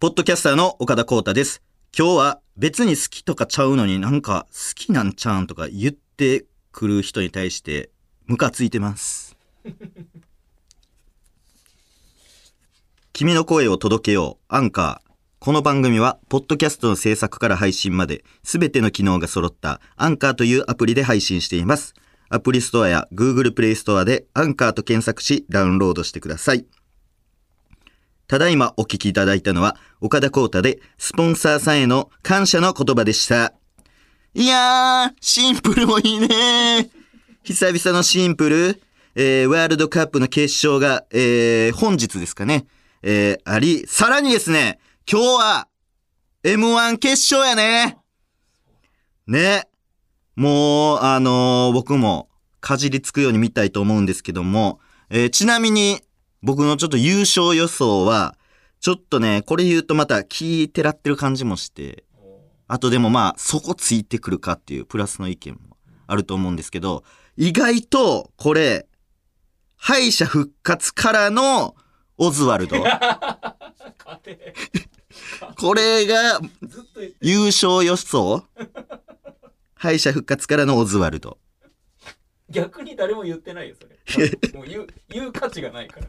[0.00, 1.62] ポッドキャスターの岡田光太です。
[1.94, 7.90] 今日は別に好きとかちゃうのになんか好きなんちゃうんとか言ってくる人に対して
[8.24, 9.36] ムカついてます。
[13.12, 15.10] 君の声を届けよう、アンカー。
[15.38, 21.92] この番組は、ポッドキャストの制作から配信まで、すべての機能が揃った、アンカーというアプリで配信しています。
[22.30, 26.64] アプリストアや Google プレイストアで、アンカーと検索し、ダウンロードしてください。
[28.30, 33.54] ただいまお聞きいただいたのは、岡田光太で、スポンサーさんへの感謝の言葉でした。
[34.34, 36.90] いやー、シンプルもいいね
[37.42, 38.82] 久々のシンプル、
[39.16, 42.66] えー、ワールドカップの決勝が、えー、本日ですかね、
[43.02, 44.78] えー、あり、さらにですね、
[45.10, 45.68] 今日は、
[46.44, 47.98] M1 決勝やね
[49.26, 49.66] ね。
[50.36, 52.28] もう、あのー僕も、
[52.60, 54.78] かじりつくように見たいと思うんですけども、
[55.10, 56.00] えーちなみに、
[56.42, 58.36] 僕のちょっと優勝予想は、
[58.80, 62.04] ちょっとね、これ言うとまた気てらってる感じもして、
[62.66, 67.04] あとでもまあ、そこついてくるかっていうプラスの意見もあると思うんですけど、
[67.36, 68.86] 意外と、これ、
[69.76, 71.74] 敗者復活からの
[72.16, 72.76] オズワルド。
[75.58, 76.40] これが
[77.20, 78.44] 優勝予想
[79.74, 81.38] 敗者復活からのオズワルド。
[82.50, 84.30] 逆に誰も言ってないよそれ。
[84.54, 86.06] もう言う言う価値がないから。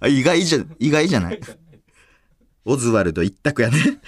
[0.00, 1.40] あ意外じゃ、意外じゃない？
[2.64, 4.00] オズワルド一択やね。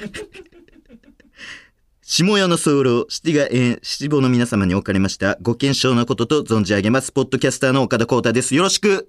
[2.03, 7.11] 下屋の候、七が縁、七五の皆様におかれました、ご健勝のことと存じ上げます。
[7.13, 8.55] ポッドキャスターの岡田光太です。
[8.55, 9.09] よろしく。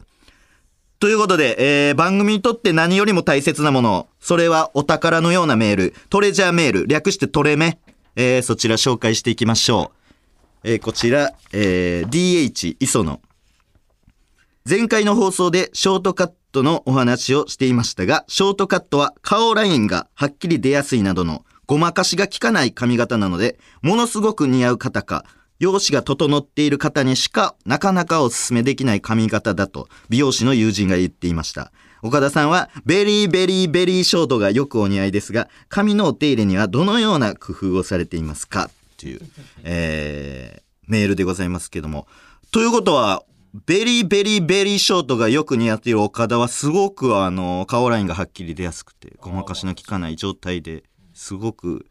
[0.99, 7.79] ということで、えー、番組にとって何よりも大切なもの、それはお宝のようなメール、トレジャーメール、略してトレメ、
[8.15, 10.04] えー、そちら紹介していきましょう。
[10.67, 13.21] えー、こちら、えー、DH 磯野。
[14.67, 25.23] 前回の放送でショートカットのお話をしていましたが、ショートカットは顔ラインがはっきり出やすいなどのごまかしが効かない髪型なので、ものすごく似合う方か、
[25.59, 31.71] 容姿が整っている方にしかなかなかお勧めできない髪型だと美容師の友人が言っていました。
[32.01, 38.71] 岡田さんはベリーベリーベリーショートがよくお似合いですが、髪のお手入れにはどのような工夫をされていますか？
[38.97, 39.21] という、
[39.63, 42.07] えー、メールでございますけども。
[42.51, 43.23] ということは、
[43.65, 51.85] ベリーベリーベリーショートがよく似合っている岡田はすごくあの、顔ラインがはっきり出やすくて、ごまかしの効かない状態ですごく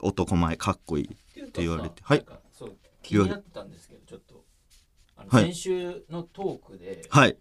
[0.00, 1.16] 男前かっこいい。
[1.44, 4.44] って言われてはいなんかそう気になったんですけどちょっと
[5.30, 7.36] 先週のトークではい。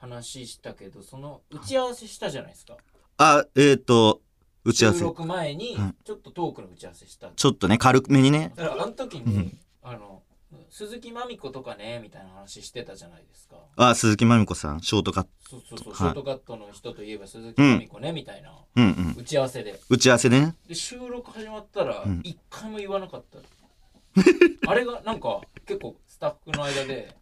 [0.00, 2.76] 話したけどその打ち合わせしたじゃないですか
[3.16, 4.22] あ、えっ、ー、と、
[4.68, 4.98] 打ち合わせ。
[4.98, 8.52] 収録前にはいちょっとトークの打ち合わせしたちょっとね、軽めにね。
[8.54, 10.22] だからあの時にうんあの
[10.70, 15.30] 鈴木まみ子とかねみたいな話してたじゃないですかあ、鈴木まみこさん、ショートカット。
[15.50, 19.14] そうそうそう、はいショートカットの人といえば鈴木まみ子ね、みたいなうんうん。
[19.18, 20.54] 打ち合わせで打ち合わせでね。
[20.66, 27.16] で収録始まったらうん一回も言わなかった、あれがなんか結構スタッフの間で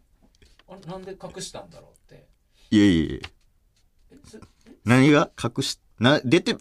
[0.69, 2.27] あなんで隠したんだろうって
[2.71, 3.21] いえいえいえ。
[4.11, 4.39] えす
[4.83, 5.29] 何が？
[5.41, 6.55] 隠し、な、出て、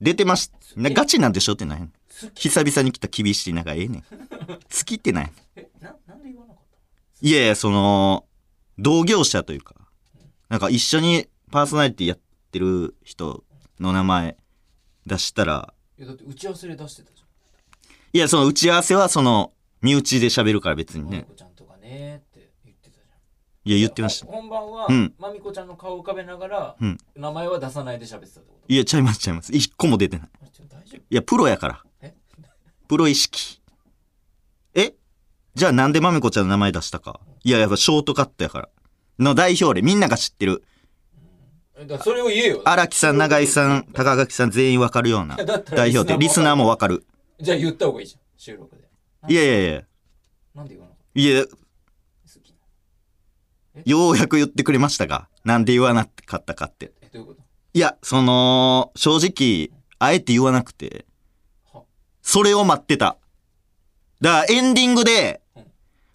[0.00, 0.52] 出てます。
[0.76, 1.52] なえガチなんでしょ？
[1.52, 1.88] ってない
[2.34, 4.02] 久々に来た厳しい中ええねん。
[4.48, 6.64] 好きってないえななんで言わなかっ
[7.20, 8.26] いやいや、その、
[8.78, 9.74] 同業者というか、
[10.48, 12.18] なんか一緒にパーソナリティやっ
[12.52, 13.44] てる人
[13.80, 14.36] の名前
[15.06, 17.22] 出したら、たいやだって打ち合わせで出してたじ
[18.12, 21.36] いや、その打ち合わせはその、身内で喋るから別にねって
[22.64, 23.08] 言ってたじゃん
[23.64, 24.26] いや、言ってました。
[24.26, 28.72] ほ本番は、うんまみこちゃんの顔を浮かべながら、うん名前は出さないで喋ってたってこと？
[28.72, 29.52] いや、ちゃいますちゃいます。
[29.52, 30.28] 一個も出てない。
[31.10, 32.14] いや、プロやからえ？
[32.88, 33.60] プロ意識。
[34.74, 34.94] え？
[35.54, 37.20] じゃあなんでまめこちゃんの名前出したか？
[37.44, 38.68] いや、やっぱショートカットやから。
[39.18, 40.62] の代表例、みんなが知ってる。
[42.02, 47.06] それを言えよ荒木さん、永井さん、高垣さん全員わかるような代表で、リスナーもわかる。
[47.40, 48.82] じゃあ言った方がいいじゃん収録で
[49.28, 49.82] いやいやいや。
[50.54, 51.44] なんで言わなかっいや、
[53.84, 56.92] ようやく言ってくれましたが、なんで言わなかったかって。
[57.00, 57.42] えどういうこと？
[57.74, 61.06] いや、その、正直、あえて言わなくて
[61.72, 61.82] は、
[62.22, 63.18] それを待ってた。
[64.20, 65.47] だからエンディングでうん、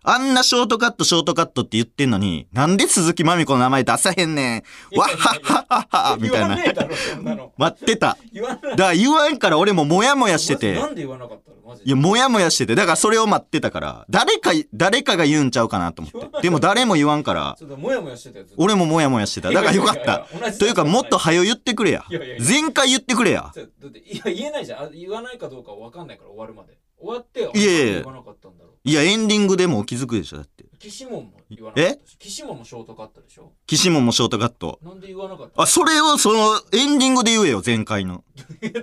[0.05, 4.57] あんなショートカット、ショートカットって言ってんのに、なんで鈴木まみこの名前出さへんね
[4.91, 4.99] ん。
[4.99, 6.17] わっはっはっはっは。
[6.19, 6.57] みたいな。
[7.57, 8.17] 待ってた。
[8.35, 10.73] だから言わんから俺もモヤモヤしてて。
[10.73, 11.87] なんで言わなかったのマジで。
[11.87, 12.75] いや、もやもやしてて。
[12.75, 16.41] だからそれを待ってたから、誰か、誰かが言うんちゃうかなと思って。
[16.41, 18.53] でも誰も言わんから、ちょっとモヤモヤしてたやつ。
[18.57, 19.51] 俺もモヤモヤしてた。
[19.51, 20.27] だからよかった。
[20.59, 22.03] というか、もっと早よ言ってくれや。
[22.45, 23.53] 前回言ってくれや。
[23.55, 24.83] だっていや言えないじゃん。
[24.83, 26.77] あ言わないかどうかわかんないから終わるまで。
[27.03, 28.03] 終わってよいやいや
[28.85, 30.65] いやエンディングでもお気づくでしょ、だって。
[30.77, 34.77] 岸門も言わなかったし岸門もショートカットでしょ岸門もショートカット。
[34.83, 38.25] なんで言わなかったあ、それをその、エンディングで言えよ、前回の。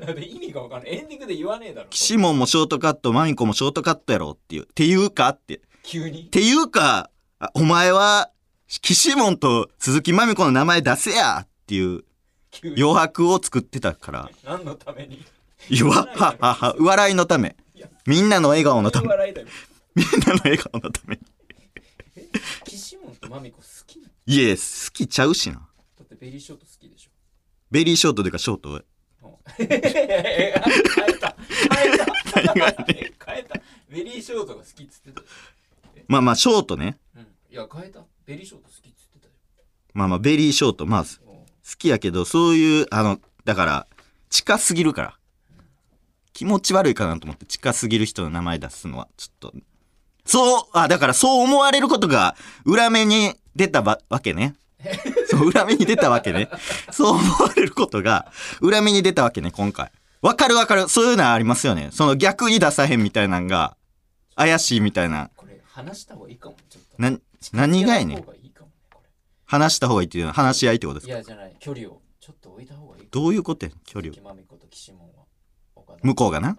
[0.01, 4.63] だって意味がわかんないエンディングで言わねえだろ岸門もショートカット、マミコもショートカットやろっていう。
[4.63, 5.57] っていうかって。
[5.57, 6.25] っ急に？
[6.31, 8.31] ていうか、あお前は、
[8.69, 12.05] 岸門と鈴木まみこの名前出せやっていう
[12.51, 12.83] 急に？
[12.83, 14.31] 余白を作ってたから。
[14.47, 15.23] 何のために？
[15.69, 17.55] いわははは、 笑いのため。
[18.07, 19.09] みんなの笑顔のため。
[19.09, 19.47] 笑いだよ
[19.95, 21.23] みんなの笑顔のために。
[22.65, 24.13] 岸門とマミコ好きなの？
[24.27, 25.57] いえ、好きちゃうしな。
[25.57, 25.61] だ
[26.05, 27.11] ってベリーショート好きでしょ。
[27.71, 28.71] ベリーショートというかショート。
[28.71, 28.85] うん。
[29.57, 29.83] 変え
[30.51, 30.65] た。
[30.65, 32.07] 変えた。
[33.27, 33.61] 変えた。
[33.89, 35.23] ベリーショートが好きっつってた
[36.07, 36.99] まあまあ、ショートね。
[37.17, 37.23] うん。
[37.23, 38.05] いや変えた。
[38.27, 39.33] ベリーショート好きっつってたよ。
[39.95, 40.87] まあまあ、ベリーショート。
[40.87, 41.47] まあ、好うん。
[41.79, 43.87] きやけど、そういう、あの、だから、
[44.29, 45.19] 近すぎるから。
[46.33, 49.53] 気持ち悪いかなと思って、近すぎる人の名前出すのは、ちょっと。
[50.31, 54.55] そう、あ、だからそう思われることが、裏目に出たばわけね。
[55.29, 56.49] そう、裏目に出たわけね。
[56.93, 58.31] そう思われることが、
[58.61, 59.91] 裏目に出たわけね、今回。
[60.23, 60.89] わかるわかる。
[60.89, 61.89] そういうのはありますよね。
[61.93, 63.77] その逆に出さへんみたいなんが、
[64.37, 65.31] 怪しいみたいな。
[65.37, 67.19] これ話した方がいいかもちょっとな、
[67.53, 68.25] 何がやねん
[69.47, 71.15] 話した方がいいっていうのは話し合いってことですか？
[71.15, 74.15] れいやじゃない距離をちょっと置いた方がいいどういうことや距離を
[76.03, 76.51] 向こうがな。
[76.51, 76.57] うん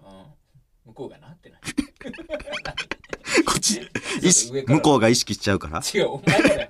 [0.84, 1.60] 向こうがなってない
[3.62, 3.80] ち、
[4.20, 5.80] 意識向こうが意識しちゃうから。
[5.80, 6.68] 違うお前だよ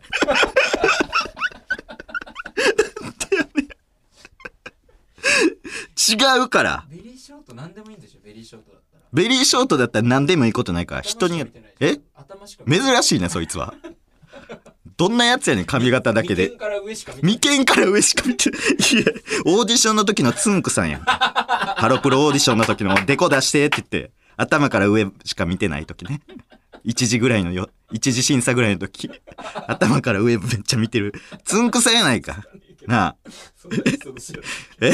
[5.96, 6.84] 違うから。
[6.90, 11.44] ベリーショート何でもいいんでしょベリーショートだったらベリーショートだったら何でもいいことないから、人に。
[11.80, 12.00] え？
[12.68, 13.74] 珍しいね、そいつは。
[14.96, 16.58] どんなやつやねん、髪型だけで眉間。
[16.58, 18.60] から上しか見てない眉間から上しか見てない。
[18.60, 19.04] いや、
[19.46, 21.00] オーディションの時のつんくさんやん。
[21.02, 26.20] ハロプロオーディションの時のデコ出してって言って、頭から上しか見てない時ね。
[26.84, 29.10] 一時ぐらいのよ、一時審査ぐらいの時。
[29.68, 31.14] 頭から上めっちゃ見てる。
[31.44, 32.44] つんくさんやないか。
[32.86, 33.16] なあ、
[34.80, 34.92] え？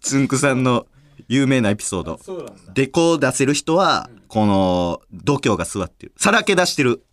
[0.00, 0.86] つんくさんの
[1.28, 2.18] 有名なエピソード。
[2.22, 6.12] そうなんだデコを出せる人は、この、度胸が座ってる。
[6.16, 7.04] さらけ出してる。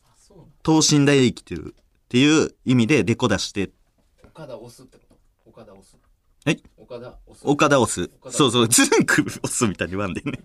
[0.64, 1.76] 等身大で生きてる。
[1.78, 3.70] っていう意味でデコ出して、
[4.24, 5.04] 岡田押すってこ
[5.46, 5.50] と？
[5.50, 5.98] 岡田押す
[6.46, 8.10] はい岡田押す岡田押す。
[8.32, 10.40] そうそう、ズンク押すみたいに言わんでんね。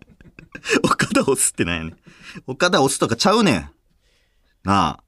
[0.82, 1.96] 岡田押すってなんやねん。
[2.46, 3.70] 岡田押すとかちゃうねん。
[4.64, 5.04] なあ。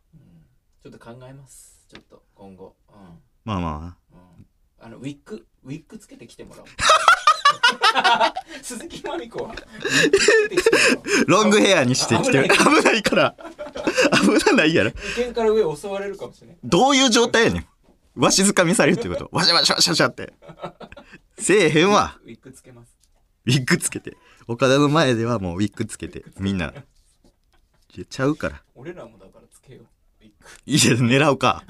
[0.83, 2.97] ちょっと考えますちょっと今後うん
[3.45, 4.47] まあまうん
[4.81, 6.67] あのウィッグウィッグつけてきてもらおう
[8.63, 9.55] 鈴木まみ子は。
[11.27, 13.37] ロングヘアにしてきて危危ないから。
[14.23, 14.93] 危なないやろ。
[15.17, 17.67] 眉間から上襲われるかもしれないどういう状態やねん。
[18.21, 19.29] わしづかみされるってこと。
[19.33, 20.33] わしゃわしゃわしゃわしゃって。
[21.39, 22.19] せえへんわ。
[22.25, 22.97] ウィッグつけます
[23.47, 24.17] ウィッグつけて。
[24.47, 26.25] 岡田の前ではもうウィッグつけて。
[26.39, 26.73] みんな。
[27.97, 28.63] いやちゃうから。
[28.75, 29.85] 俺らもだからつけよう
[30.21, 31.65] ウィッグいや、狙うか。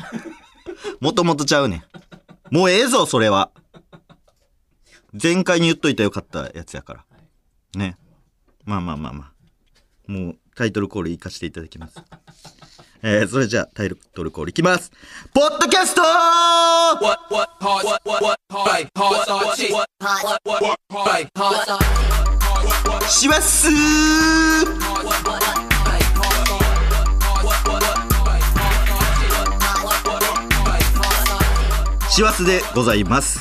[1.00, 2.54] もともとちゃうねん。
[2.54, 3.50] もうええぞ、それは。
[5.20, 7.04] 前回に言っといたらよかったやつやから。
[7.74, 7.96] ね。
[8.64, 9.32] まあまあまあまあ。
[10.10, 12.02] もうタイトルコール行かせていただきます。
[13.02, 14.92] えー、それじゃあタイトルコールいきます。
[15.32, 22.00] ポッドキャスト What what hard what what what hard hard hard shit what what what hard hard
[23.08, 23.68] します
[32.20, 33.40] 師走でございます、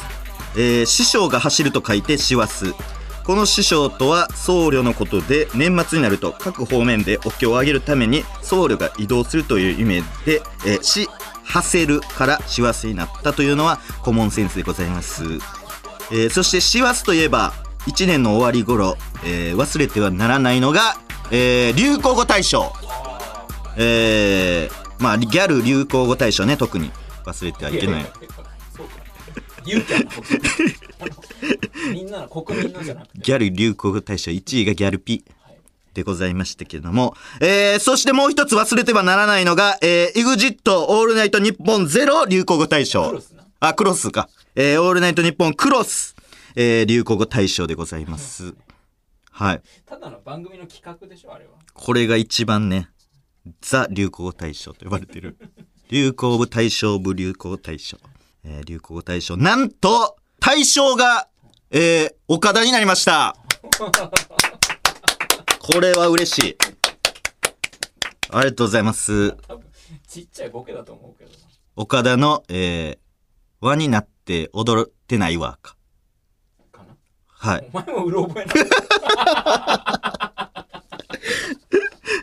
[0.55, 2.73] えー師匠が走ると書いて師走。
[3.25, 11.09] この師匠とは僧侶のことで年末になると各方面でお経をあげるために僧侶が移動するという意味で「えー、し」
[11.43, 15.23] 「はせる」から師走になったというのはコモンセンスでございます。
[16.11, 17.51] えーそして師走といえば
[17.85, 20.95] 1年の終わり頃、えー忘れてはならないのが、
[21.31, 22.71] えー流行語大賞。
[23.75, 26.93] えーまあギャル流行語大賞ね特に
[27.25, 28.11] 忘れてはいけない。
[29.69, 30.09] 言うてんの
[31.93, 35.59] みんなの国民のじゃなくてギャル流行語大賞1位がギャルピはい
[35.93, 43.19] でございましたけれども、えーそしてもう一つ忘れてはならないのが、えー、EXIT オールナイトニッポンゼロ流行語大賞
[43.59, 44.29] あ、クロスか。
[44.55, 46.15] えーオールナイトニッポンクロス、
[46.55, 48.53] えー流行語大賞でございます。
[49.31, 49.61] はい。
[49.85, 52.89] ただの番組の企画でしょあれはこれが一番ね、
[53.61, 55.37] ザ流行語大賞と呼ばれてる。
[55.89, 57.97] 流行語大賞部流行語大賞。
[58.43, 59.37] えー流行語大賞。
[59.37, 61.27] なんと、大賞が、
[61.71, 63.35] えー岡田になりました。
[65.59, 66.57] これは嬉しい。
[68.31, 69.35] ありがとうございます。
[70.07, 71.37] ちっちゃいボケだと思うけどな
[71.75, 72.97] 岡田の、えー
[73.61, 75.75] 輪になって踊ってないわか。
[76.71, 76.95] かな？
[77.27, 77.69] はい。
[77.73, 78.53] お前もうろ覚えな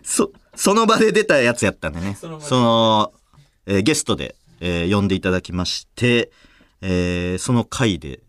[0.56, 2.16] その場で出たやつやったんでね。
[2.18, 3.12] そのその、
[3.66, 4.35] えーゲストで、
[4.66, 6.30] えー呼んでいただきまして、
[6.80, 8.20] えーその回で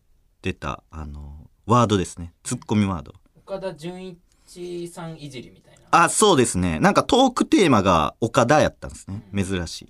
[0.43, 2.31] 出た、あの、ワードですね。
[2.43, 3.13] ツッコミワード。
[3.35, 4.07] 岡田准
[4.45, 6.79] 一さんいじりみたいなあ、そうですね。
[6.79, 9.23] なんかトークテーマが岡田やったんですね。
[9.33, 9.89] 珍しい。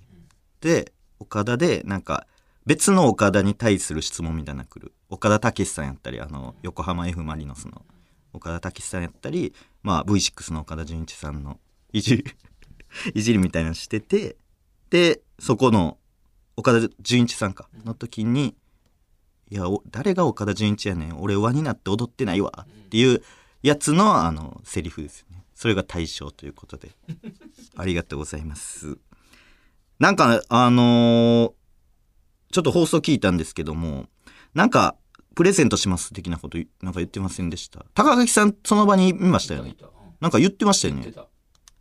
[0.60, 2.26] で、岡田で、なんか、
[2.66, 4.92] 別の岡田に対する質問みたいなの来る。
[5.10, 7.84] 岡田武史さんやったり、あの、横浜 F・ マリノスの
[8.32, 9.52] 岡田武史さんやったり、
[9.82, 11.60] まあ V6 の岡田准一さんの
[11.92, 12.24] いじり、
[13.14, 14.36] いじりみたいなのしてて、
[14.90, 15.97] で、そこの
[16.58, 18.56] 岡田准一さんか、の時に、
[19.48, 21.20] いや、お誰が岡田准一やねん。
[21.20, 22.66] 俺輪になって踊ってないわ。
[22.68, 23.22] っていう
[23.62, 25.44] やつの、あの、セリフですよね。
[25.54, 26.90] それが対象ということで。
[27.78, 28.98] ありがとうございます。
[30.00, 31.52] なんか、あのー
[32.50, 34.08] ちょっと放送聞いたんですけども、
[34.54, 34.96] なんか、
[35.36, 37.84] プレゼントします的なこと、なんか言ってませんでした？
[37.94, 39.76] 高垣さん、その場にいましたよね
[40.18, 41.12] なんか言ってましたよね。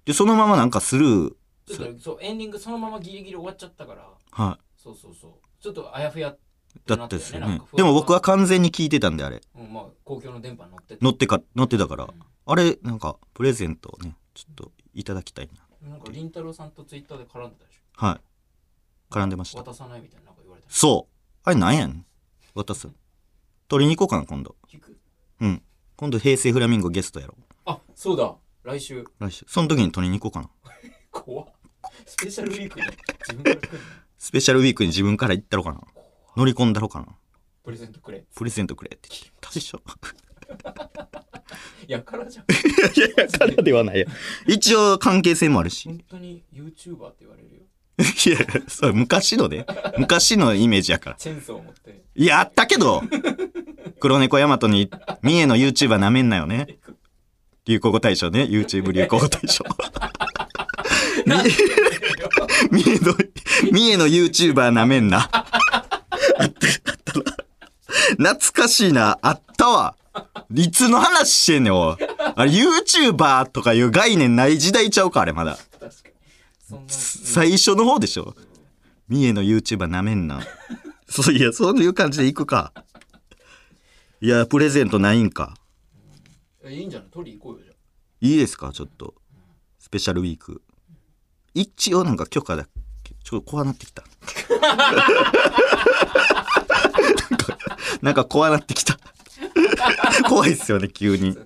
[0.03, 1.33] で、そのままなんかスルー。
[1.99, 6.35] そうエンディングそのままギリギリ終わっちゃったからはそうそうそうちょっとあやふや。
[6.85, 7.65] だなったですよねなんか。
[7.75, 9.41] でも僕は完全に聞いてたんで、あれ。
[9.55, 12.07] うんまあ公共の電波に乗ってて乗ってか、乗ってたから。
[12.45, 15.49] あれ、なんか、プレゼントをね、ちょっといただきたい
[15.81, 15.89] な。
[15.89, 18.19] なんかりんたろーさんとツイッターで絡んでたでしは
[19.09, 19.13] い。
[19.13, 19.59] 絡んでました。
[19.59, 21.13] ょ渡さないみたいななんか言われたそう。
[21.43, 22.05] あれなんやねん
[22.53, 22.87] 渡す。
[23.67, 24.55] 取りに行こうかな、今度。
[24.71, 24.97] 聞く？
[25.41, 25.63] うん。
[25.95, 27.43] 今度、平成フラミンゴゲストやろう。
[27.65, 29.45] あそうだ来週来週。
[29.47, 30.71] その時に取りに行こうかな。
[31.11, 31.47] 怖っ
[32.05, 32.85] スペシャルウィークに
[33.27, 33.79] 自分から来るの
[34.17, 35.81] スペシャルウィークに自分から行ったろかな。
[36.35, 37.07] 乗り込んだろかな。
[37.63, 39.31] プレゼントくれプレゼントくれって言って。
[39.41, 39.81] 大将。
[41.87, 42.45] やからじゃん
[42.97, 44.07] いやいや、からではないよ。
[44.45, 45.87] 一応、関係性もあるし。
[45.87, 47.63] 本当に YouTuber って言われるよ
[47.97, 49.65] いや、そう、昔のね。
[49.97, 51.15] 昔のイメージやから。
[51.15, 53.03] チェーンソーを持っていや、あったけど。
[53.99, 54.89] 黒猫ヤマトに、
[55.21, 56.77] 三重の YouTuber なめんなよね。
[57.65, 58.43] 流行語大賞ね。
[58.43, 59.65] YouTube 流行語大賞。
[62.71, 63.15] み 三重の、
[63.71, 65.29] 三重の YouTuber なめんな。
[65.31, 66.49] あった、あっ
[67.03, 68.33] たな。
[68.33, 69.19] 懐かしいな。
[69.21, 69.95] あったわ。
[70.53, 71.97] いつの話してんねん、おい。
[72.35, 75.57] あれ、YouTuber とかいう概念ない時代ちゃうか、あれまだ。
[76.87, 78.35] 最初の方でしょ。
[79.07, 80.41] 三重の YouTuber なめんな。
[81.09, 82.73] そういや、そういう感じで行くか。
[84.21, 85.55] いや、プレゼントないんか。
[86.63, 87.09] えいいんじゃない？
[87.11, 87.73] 取り行こうよじゃ
[88.21, 89.13] いいですか、ちょっと。
[89.79, 90.61] スペシャルウィーク。
[91.61, 92.65] 一応なんか許可だ
[93.03, 93.13] け？
[93.23, 94.03] ちょっと怖なってきた。
[94.61, 94.77] なん
[97.37, 97.57] か、
[98.01, 98.97] なんか怖なってきた。
[100.29, 101.37] 怖いっすよね、急あに。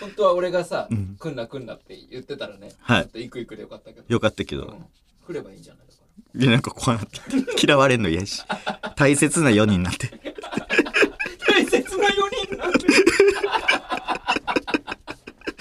[0.00, 4.64] 本当は俺がさん「来んな来んな」って言ってたらねはいちょっと行く行くでよかったけどよかったけど。
[4.64, 4.84] うん
[5.26, 6.00] 来ればいいんじゃないだか
[6.34, 7.18] らいや、なんか怖なって。
[7.66, 8.42] 嫌われんの嫌やし。
[8.96, 10.08] 大切な4人なんて。
[11.48, 12.10] 大切な4
[12.46, 12.78] 人なんで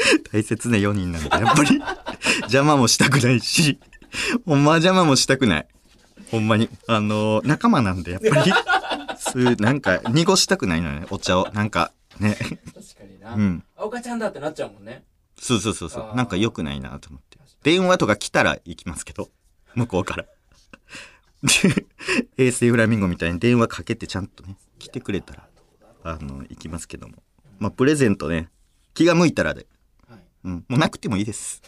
[0.31, 1.81] 大切な4人なんで、やっぱり
[2.43, 3.79] 邪魔もしたくないし、
[4.45, 5.67] ほんまは邪魔もしたくない。
[6.31, 6.69] ほんまに。
[6.87, 8.51] あのー仲間なんで、やっぱり、
[9.19, 11.49] そういう、なんか、濁したくないのよね、お茶を。
[11.53, 12.35] なんか、ね。
[12.35, 13.63] 確かになうん。
[13.75, 15.03] あおかちゃんだってなっちゃうもんね
[15.39, 16.15] そうそうそうそう。
[16.15, 17.37] なんか良くないなと思って。
[17.63, 19.29] 電話とか来たら行きますけど、
[19.75, 20.25] 向こうから。
[21.43, 21.85] で、
[22.37, 25.47] 衛星フラミンゴみたいに電話かけてちゃんとね、来てくれたら、
[26.03, 27.15] あの、行きますけども。
[27.59, 28.49] まあ、プレゼントね、
[28.93, 29.65] 気が向いたらで。
[30.43, 31.61] はいうん、もうなくてもいいです。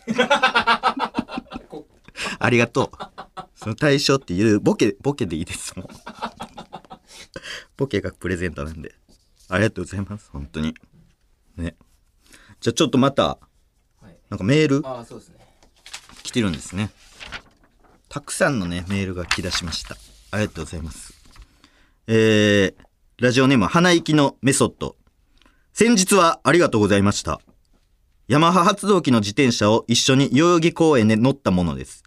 [1.70, 1.88] こ
[2.40, 2.98] ありがとう。
[3.56, 5.78] その対象っていうボケ、ボケでいいです。
[5.78, 5.88] もう。
[7.78, 8.96] ボケがプレゼントなんで。
[9.50, 10.30] ありがとうございます。
[10.32, 10.74] 本当に。
[11.58, 11.76] ね。
[12.60, 13.24] じゃあちょっとまた、
[14.02, 14.82] はいなんかメール？
[14.82, 14.88] ね
[16.24, 16.90] 来てるんですね。
[18.10, 19.96] たくさんのね、メールが来だしました。
[20.32, 21.14] ありがとうございます。
[22.08, 22.76] えー、
[23.20, 24.96] ラジオネーム、鼻息のメソッド。
[25.74, 27.40] 先日はありがとうございました。
[28.28, 32.04] ヤマハ発動機の自転車を一緒に代々木公園で乗ったものです。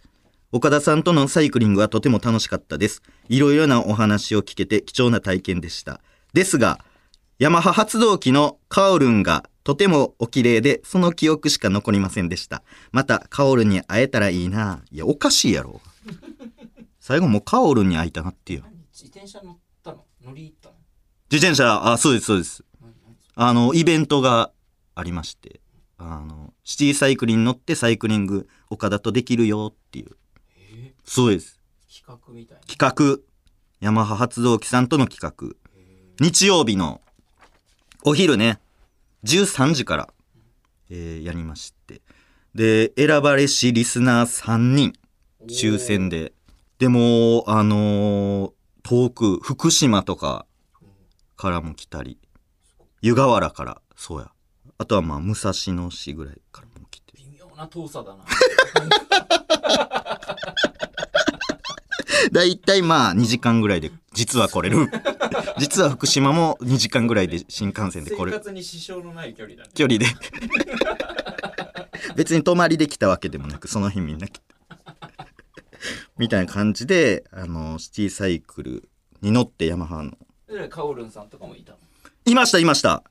[0.50, 3.02] 岡田さんとのサイクリングはとても楽しかったです。
[3.28, 6.00] いろいろなお話を聞けて貴重な体験でした。
[6.32, 6.84] ですが、
[7.38, 12.64] ヤマハ発動機のカオルンがとてもお綺麗で、その記憶しか残りませんでした。
[12.90, 14.82] また、カオルンに会えたらいいな。
[14.90, 15.80] いや、おかしいやろ。
[16.98, 18.62] 最後もうカオルンに会いたなってよ。
[18.64, 20.04] 何自転車乗ったの？
[20.24, 20.74] 乗り入ったの？
[21.30, 22.64] 自転車、あ、そうです、そうです。
[23.36, 24.50] あの、イベントが
[24.96, 25.60] ありまして、
[25.98, 30.10] あの、シティサイクリンに乗ってサイクリング岡田とできるよっていう。
[30.10, 30.16] れ
[30.56, 30.94] え？
[31.04, 31.60] そうです。
[31.90, 33.22] ー企画みたいな企画。
[33.80, 35.54] ヤマハ発動機さんとの企画。
[36.20, 37.00] 日曜日の
[38.04, 38.58] お昼ね、
[39.24, 40.08] 13時から、
[40.90, 42.02] えーやりまして。
[42.54, 44.92] で、選ばれしリスナー3人、
[45.48, 46.32] 抽選で。
[46.78, 48.52] でも、あのー
[48.84, 50.46] 遠く、福島とか
[51.36, 52.18] からも来たり、
[53.02, 54.30] 湯河原から、そうや。
[54.80, 57.12] あとはまあ、武蔵野市ぐらいからも来て。
[57.16, 58.24] 微妙な遠さだな。
[62.30, 64.88] だいたいまあ2時間ぐらいで実は来れる。
[65.58, 68.38] 実は福島も2時間ぐらいで新幹線で来生れる。
[68.38, 69.70] 活に支障のない距離だね。
[69.74, 70.06] 距離で。
[72.14, 74.40] 別に泊まりできたわけでもなくその日みんな来て。
[76.18, 78.88] みたいな感じであのシティサイクル
[79.22, 80.16] に乗ってヤマハの。
[80.46, 81.78] でカオルンさんとかもいたの？
[82.26, 83.02] いましたいました。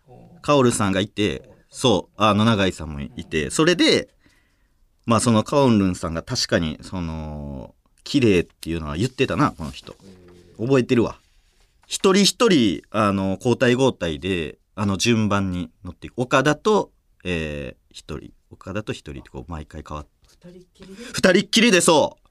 [0.41, 2.13] カオルさんがいてそう。
[2.17, 3.51] あの永井さんもいて。
[3.51, 4.09] それで
[5.05, 9.95] まあそのカオルンさんが確かにその綺麗っていうのは言ってたなこの人。
[10.57, 11.19] 覚えてるわ。
[11.85, 16.13] 一人一人あの交代交代であの順番に乗っていく。
[16.17, 16.89] 岡田と
[17.23, 18.31] えー一人。
[18.49, 21.03] 岡田と一人ってこう毎回変わって二人っきりで？
[21.13, 22.27] 二人っきりでそう。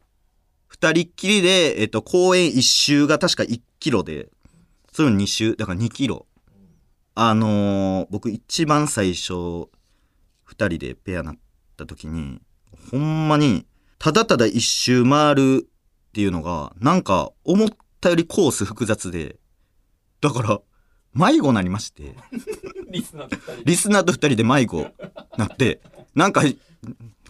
[0.67, 4.29] 二人っきりで、えっと、公園一周が確か1キロで
[4.93, 6.27] それを2周だから2キロ
[7.17, 9.69] あのー僕一番最初
[10.45, 11.37] 二人でペアなっ
[11.77, 12.41] た時に
[12.93, 13.67] ほんまに
[13.99, 17.69] ただただ一周回るっていうのがなんか思っ
[18.01, 19.37] たよりコース複雑で
[20.21, 20.61] だから
[21.17, 22.15] 迷子なりまして
[22.91, 24.87] リスナーと二人でリスナーと二人で迷子
[25.37, 25.81] なって、
[26.15, 26.43] なんか、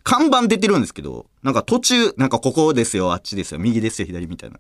[0.02, 4.58] 看板出てるんですけど、なんか途中、なんかここですよ、あっちですよ、右ですよ、左みたいな。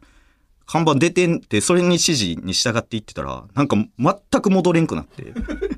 [0.66, 5.32] 看板出てんって、それに指示に従っていってたら、なんか全く戻れんくなって。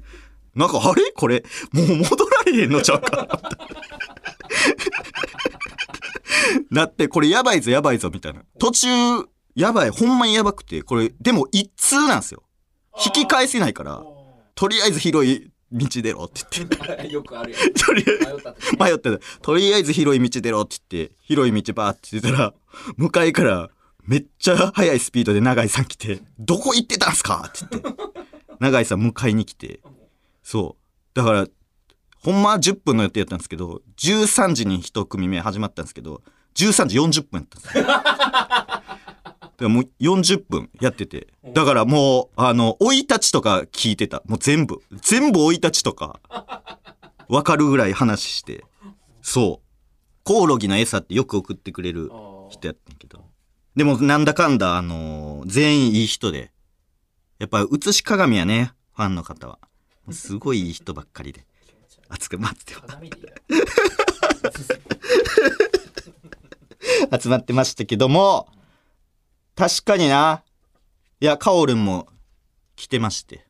[0.54, 1.12] なんか、あれ？
[1.12, 3.28] これ、もう戻られへんのちゃうかな
[6.85, 8.42] なって、これやばいぞ、やばいぞ、みたいな。
[8.59, 8.88] 途中、
[9.54, 12.42] やばい、ほんまにやばくて、これ、でも一通なんですよ。
[13.04, 14.02] 引き返せないから、
[14.54, 17.09] とりあえず広い道出ろって言って。
[17.12, 19.18] よくあるよとりあえず迷った。
[19.42, 22.54] とりあえず広い道出ろって言って、広い道バーって言ってたら、
[22.97, 23.71] 向かいから
[24.08, 27.44] めっちゃ速いスピードで永井さん来て、どこ行ってたんすか？
[27.46, 28.02] って言って。
[28.58, 29.80] 永井さん迎えに来て。
[30.42, 30.84] そう。
[31.14, 31.46] だから、
[32.24, 36.22] ほんま10分の予定やったんですけど、13時に一組目始まったんですけど、
[36.54, 37.84] 13時40分やったんですよ。
[37.84, 38.82] だか
[39.58, 41.28] らもう40分やってて。
[41.52, 44.22] だからもう、あの、生い立ちとか聞いてた。
[44.26, 44.80] もう全部。
[45.02, 46.18] 全部生い立ちとか、
[47.28, 48.64] わかるぐらい話して。
[49.20, 49.66] そう。
[50.25, 52.10] コオロギの餌ってよく送ってくれる
[52.49, 53.27] 人やってんけど。
[53.78, 56.50] でもなんだかんだ、あのー全員いい人で。
[57.38, 59.60] やっぱ映し鏡やね、ファンの方は。
[60.10, 61.47] すごいいい人ばっかりで。
[62.08, 62.80] 熱く待ってよ
[67.23, 68.49] 集まってましたけども、
[69.54, 70.43] 確かにな。
[71.21, 72.08] いや、カオルンも
[72.75, 73.47] 来てまして。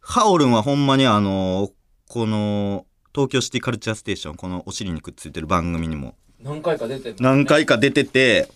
[0.00, 1.70] カオルンはほんまにあの、
[2.08, 8.50] この、東京シティカルチャーステーション、このお尻にくっついてる番組にも何回か出てる何回か出てて、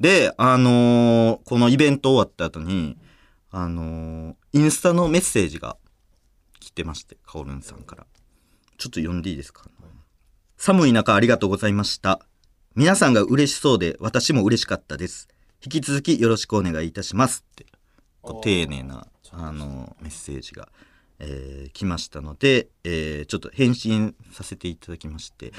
[0.00, 2.96] で、あのーこのイベント終わった後に、
[3.50, 5.76] あのーインスタのメッセージが
[6.60, 8.06] 来てまして、カオルンさんから。
[8.78, 9.64] ちょっと読んでいいですか？
[10.56, 12.20] 寒い中ありがとうございました。
[12.74, 15.28] 皆さんが嬉しそうで私も嬉しかったです。
[15.64, 17.66] 引き続きよろしくお願いいたしますって、
[18.22, 20.68] こう丁寧な、あのーメッセージが、
[21.20, 25.52] えー来ましたので、えーちょっと返信させていただきまして、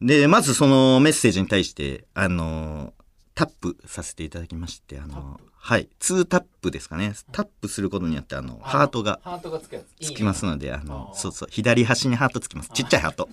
[0.00, 2.97] で、まずそのメッセージに対して、あのー
[3.38, 7.12] タップさせていただきまして、あのーはい、2タップですかね。
[7.30, 12.70] タップすることによって、あの、ハートがハートがつくやつつきますので、あの、そうそう、左端にハートつきます。
[12.74, 13.28] ちっちゃいハート。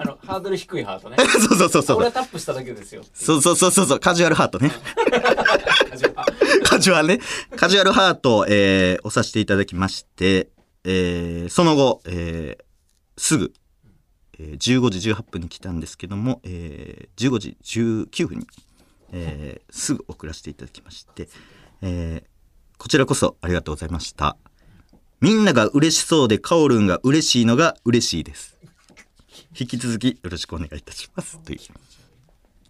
[0.00, 1.16] あのハードル低いハートね
[1.48, 1.96] そうそうそうそう。
[1.96, 4.70] 俺はタップしただけですよそうそうそうそうそう、カジュアルハートね。
[6.62, 7.18] カジュアルね。
[7.56, 10.48] カジュアルハートを、えー、押させていただきまして、
[10.84, 13.52] えー、その後、えー、すぐ、
[14.38, 18.46] えー、15時18分に来たんですけども、えー、15時19分に、
[19.12, 21.28] えー、すぐ送らせていただきまして、
[21.82, 24.36] えー、こちらこそありがとうございました。
[25.20, 28.56] みんなが嬉しそうでカオルンが嬉しいのが嬉しいです。
[29.58, 31.38] 引き続きよろしくお願いいたします。
[31.40, 31.58] という。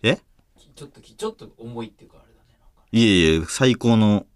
[0.03, 0.18] え？
[0.74, 2.48] ちょっときちょっと重いっていうかあれだね
[2.90, 4.26] いえいえ、最高の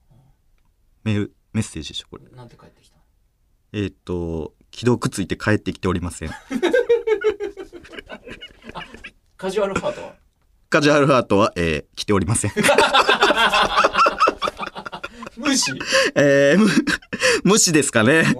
[1.02, 2.24] メール、メッセージでしょ、これ。
[2.36, 3.02] なんて帰ってきたの？
[3.72, 6.30] えーっ、と、既読ついて帰ってきておりません。
[9.36, 10.14] カジュアルハートは？
[10.74, 12.50] カジュアルハートは、えー来ておりません。
[15.38, 15.70] 無視？
[16.16, 16.68] えー、む
[17.52, 18.34] 無視ですかね。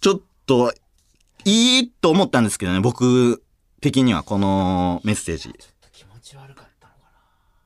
[0.00, 0.74] ちょっと、
[1.44, 3.40] いいと思ったんですけどね、僕
[3.80, 5.54] 的にはこのメッセージ。
[5.92, 6.98] 気持ち悪かったのか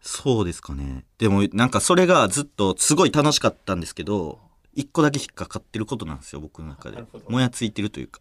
[0.03, 1.07] そうですかね。
[1.17, 4.39] でも、なんかそれがずっとすごい楽しかったんですけど、
[4.75, 8.21] 一個だけ引っかかってることなんですよ、僕の中でもやついてるというか、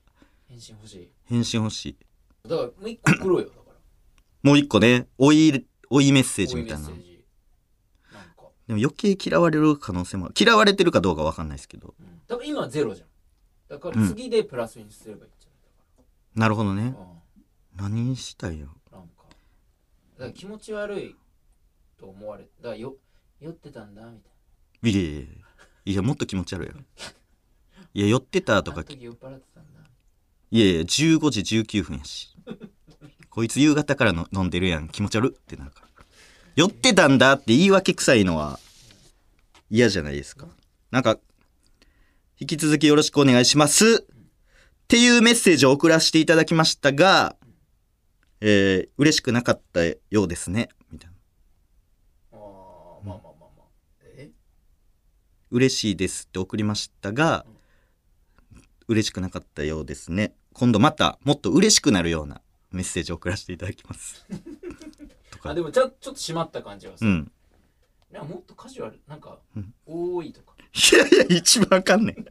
[0.49, 1.97] な返信欲しい返信欲しい。
[2.47, 3.66] だからもう一個来ろよだから
[4.43, 6.89] もう一個ね、追い、追いメッセージみたいな。
[8.67, 10.35] でも余計嫌われる可能性もある。
[10.37, 11.95] 嫌われてるかどうかわかんないですけど。
[11.99, 13.07] うん、多分今はゼロじゃん。
[13.69, 16.95] だから次でプラスにすればいいんじゃなるほどね。
[17.75, 18.67] 何したいよ。
[18.91, 19.23] なんか。
[20.17, 21.15] だから気持ち悪い
[21.97, 22.95] と思われだからよ
[23.39, 24.29] 酔ってたんだみた
[24.87, 25.29] いいやいやいや
[25.85, 26.01] いや。
[26.01, 26.73] もっと気持ち悪いよ
[27.93, 28.77] いや寄ってたとか。
[28.77, 29.79] なあの時酔っ払ってたんだ。
[30.51, 32.35] いやいや15時19分やし
[33.37, 34.89] こいつ夕方からの飲んでるやん。
[34.89, 35.45] 気持ち悪っ。
[35.45, 35.81] てなるか。
[35.81, 35.87] ら
[36.55, 38.59] 酔ってたんだって言い訳臭いのは
[39.69, 40.47] 嫌じゃないですか。
[40.89, 41.19] なんか
[42.39, 44.07] 引き続きよろしくお願いします。
[44.07, 47.35] っていうメッセージを送らせていただきましたが
[48.41, 50.69] えー、嬉しくなかったようですね。
[50.91, 52.39] みたいな。
[52.39, 53.67] ああまあまあまあまあ。
[54.15, 54.31] え？
[55.51, 57.45] 嬉しいですって送りましたが
[58.87, 60.33] 嬉しくなかったようですね。
[60.53, 64.25] 今度またもっと嬉しくなるようなメッセージを送らせていただきます。
[65.43, 67.31] あでもちょちょっと締まった感じはさ、うん。
[68.11, 69.73] なんかもっとカジュアルなんか、うん。
[69.85, 70.53] 多いとか。
[70.73, 72.25] いやいや一番あかんねん。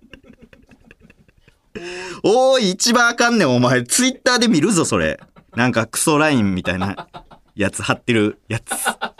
[2.22, 3.85] おい一番あかんねんお前。
[3.85, 5.20] ツイッターで見るぞそれ。
[5.55, 7.09] なんかクソラインみたいな
[7.55, 8.72] やつ貼ってるやつ。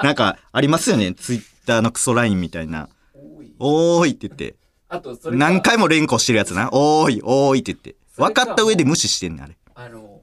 [0.03, 2.89] なんかありますよねツイッターのクソラインみたいな。
[3.15, 3.55] 多い。
[3.59, 4.57] おーいって言って。
[4.89, 5.45] あとそれか。
[5.45, 6.69] 何回も連呼してるやつな。
[6.73, 7.97] おーいおーいって言って。
[8.17, 9.57] 分かった上で無視してんねんあれ。
[9.75, 10.16] あの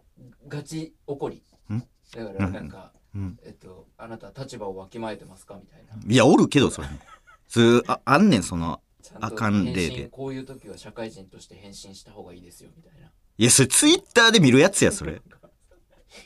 [0.54, 1.44] ガチ怒り。
[1.72, 1.80] ん？
[1.80, 3.40] だからなんか、うん。
[3.46, 5.56] えっとあなた立場をわきまえてますか？
[5.56, 5.96] みたいな。
[6.08, 6.88] いやおるけどそれ。
[6.88, 8.82] 普通ああんねんその
[9.20, 10.08] あかん例で。
[10.12, 13.08] こういう時は社会人として返信した方がいいですよみたいな。
[13.38, 15.22] いやそれツイッターで見るやつやそれ。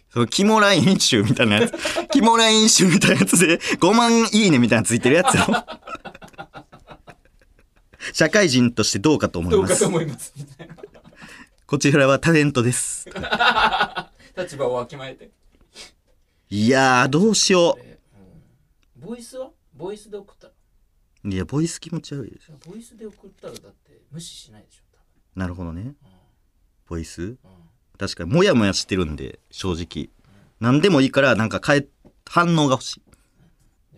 [0.09, 1.73] そのキモライン集みたいなやつ。
[2.11, 5.45] キモライン集みたいなやつで5万いいねみたいなのついてるやつよ
[8.13, 9.69] 社会人としてどうかと思います。
[9.69, 10.33] どうかと思います
[11.65, 13.09] こちらはタレントです。
[13.09, 15.32] な 立場をわきまえて。
[16.50, 18.00] いやーどうしよで
[19.00, 19.10] うん。
[19.10, 19.50] ボイスは？
[19.76, 20.54] ボイスで送ったら。
[21.26, 24.82] ういやボイス気持ち悪いですボイスで送ったらだって無視しないでしょ
[25.36, 25.93] なるほどね。
[26.88, 27.36] ボイス？
[27.43, 27.60] 多分、うん。
[28.00, 30.10] 確かにモヤモヤしてるんで正直。
[30.60, 31.88] 何でもいいからなんか変え
[32.28, 33.02] 反応が欲しい。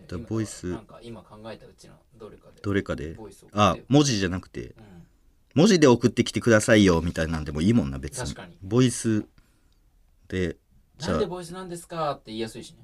[0.02, 0.66] ん、だ今ボイス。
[0.66, 2.60] なんか今考えたうちのどれかで。
[2.60, 3.14] どれかで。
[3.14, 3.58] ボイス送って。
[3.58, 4.60] あ文字じゃなくて。
[4.60, 4.74] うん。
[5.54, 8.24] 文字で送ってきてくださいよみたいなんでもいいもんな別に。
[8.24, 8.58] 確かに。
[8.62, 9.24] ボイス
[10.30, 10.56] で
[10.98, 11.12] じゃあ。
[11.12, 12.78] なんでボイスなんですかって言いやすいしね。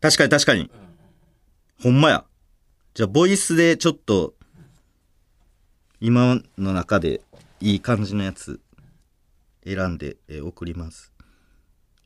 [0.00, 0.60] 確かに確かに。
[0.62, 0.66] うん。
[0.66, 0.70] うん
[1.82, 2.24] ほんまや。
[2.92, 4.34] じゃあボイスでちょっと
[6.00, 7.22] 今の中で
[7.60, 8.60] いい感じのやつ
[9.64, 11.12] 選んで、えー送ります。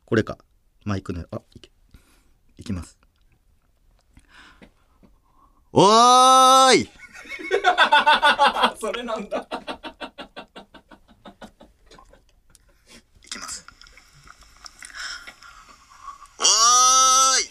[0.05, 0.37] これか。
[0.85, 1.71] マイクのあいけ。
[2.57, 2.97] いきます。
[5.73, 6.89] おーい！
[7.65, 9.45] あ それなんだ
[13.25, 13.65] いきます。
[16.39, 17.49] おーい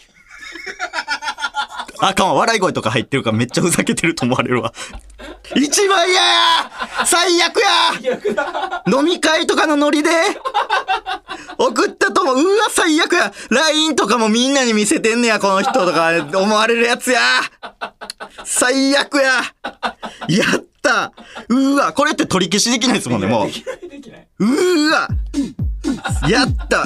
[1.99, 4.73] あかんわ、笑い声とか入ってるからめっちゃふざけてると思われるわ。
[5.55, 6.71] 一番嫌や
[7.05, 10.09] 最悪や飲み会とかのノリで。
[11.57, 17.19] 送ったとも、うわ、最悪や !LINE とかもみんなに見せてんねや、この人とか思われるやつや。
[18.43, 19.41] 最悪や。
[20.27, 21.13] やった。
[21.49, 23.47] うわ、これって取り消しできないですもんね、も
[24.39, 24.45] う。
[24.45, 25.07] うわ。
[26.27, 26.83] やった。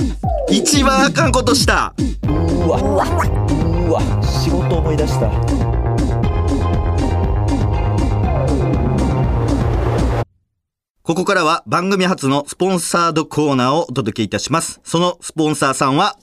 [0.50, 1.94] 一番あかんことした。
[2.28, 3.69] うわ。
[3.90, 5.30] うわ仕事思い出した
[11.02, 14.80] ここからは番組初のスポンサードコーナーをお届けいたします。
[14.84, 16.16] そのスポンサーさんは、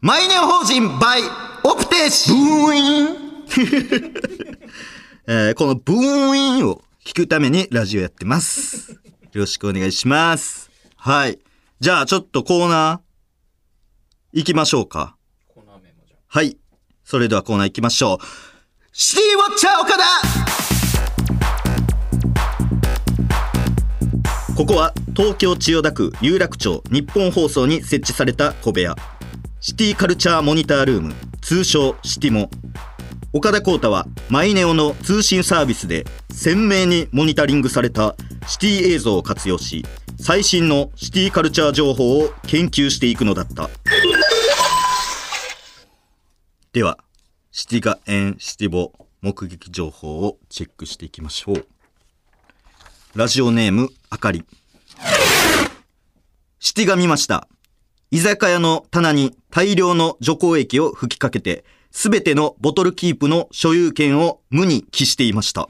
[0.00, 1.22] マイネオ法人バイ
[1.62, 3.06] オプテーシブーイン
[5.28, 8.94] えーこのブーインを聞くためにラジオやってます。
[8.94, 8.98] よ
[9.34, 10.72] ろしくお願いします。
[10.96, 11.38] はい。
[11.78, 15.16] じゃあちょっとコーナー行きましょうか。
[15.54, 16.56] コーナーメモじゃんはい。
[17.10, 18.24] それではコーナー行きましょう。
[18.92, 20.04] シティウォッチャー岡田
[24.54, 28.94] ここは東京千代田区有楽町日本放送に設置された小部屋。
[29.58, 32.48] シティカルチャーモニタールーム、通称シティモ。
[33.32, 38.14] 岡田光太はマイネオの通信サービスで鮮明にモニタリングされた
[38.46, 39.84] シティ映像を活用し、
[40.20, 43.68] 最新のシティカルチャー情報を研究していくのだった。
[46.72, 46.98] では、
[47.50, 51.66] シティガエンシティボ目撃情報をチェックしていきましょう。
[53.16, 54.44] ラジオネーム、あかり。
[56.60, 57.48] シティが見ました。
[58.12, 65.68] 居酒屋の棚に大量の除光液を吹きかけて、すべてのボトルキープの所有権を無に帰していました。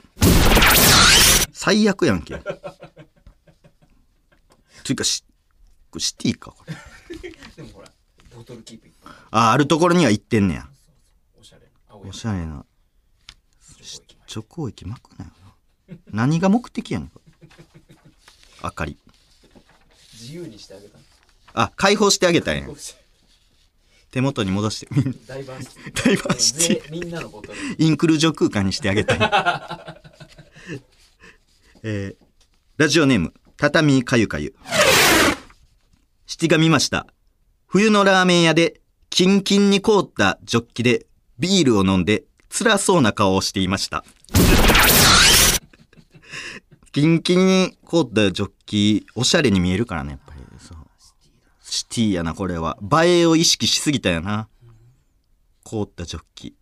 [1.50, 2.36] 最悪やんけ。
[4.84, 5.24] というかし、
[5.90, 6.74] これシティか、これ。
[7.56, 7.90] でもほら
[8.36, 10.69] ボトルキープいっぱいあ、あるところには行ってんねや。
[12.08, 12.64] おしゃれな。
[13.82, 15.30] し除光液巻くなよ
[15.88, 15.96] な。
[16.12, 17.10] 何が目的やねん。
[18.62, 18.96] あかり。
[20.12, 21.04] 自由にしてあげたの
[21.54, 22.68] あ、解放してあげたんや
[24.10, 29.18] 手元に戻してみんダイバーシティダイバーシティぜみんなのボトルインクルージョン空間にしてあげたい。
[31.82, 32.30] えー
[32.80, 34.54] ラジオネーム、畳かゆかゆ。
[36.24, 37.06] 七が見ました。
[37.66, 41.04] 冬のラーメン屋で、キンキンに凍ったジョッキで
[41.40, 44.04] ビールを飲んで、辛そうな顔をしていました。
[46.92, 50.42] キンキンに凍ったジョッキ、おしゃれに見えるからね、やっぱり。
[50.58, 50.78] そう
[51.62, 52.76] シティやな、これは。
[53.02, 54.48] 映えを意識しすぎたよな。
[55.64, 56.54] 凍ったジョッキ。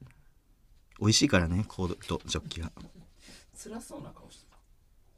[1.01, 2.71] 美味しいからね、コードとジョッキが。
[3.61, 4.59] 辛そうな顔してた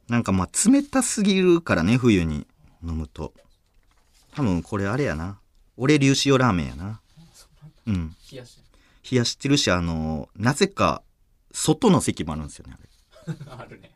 [0.09, 2.46] なんかまあ冷たすぎるからね、冬に
[2.83, 3.35] 飲むと。
[4.33, 5.38] 多分これあれやな。
[5.77, 7.01] 俺粒塩ラーメンやな。
[7.87, 8.16] うん。
[8.33, 8.69] 冷やして
[9.11, 11.03] 冷やしてるし、あのなぜか、
[11.53, 13.37] 外の席もあるんですよね、あれ。
[13.51, 13.90] あるね